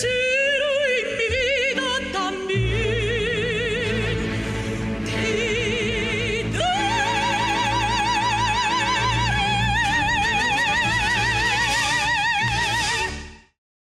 see. 0.00 0.29